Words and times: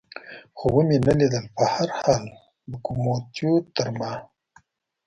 خو 0.57 0.67
مې 0.87 0.97
و 1.01 1.05
نه 1.07 1.13
لیدل، 1.19 1.45
په 1.55 1.63
هر 1.73 1.89
حال 1.99 2.23
لوکوموتیو 2.69 3.53
تر 3.75 3.87
ما. 3.99 4.11